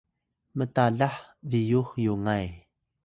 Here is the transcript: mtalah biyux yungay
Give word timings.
mtalah 0.57 1.17
biyux 1.49 1.87
yungay 2.03 2.45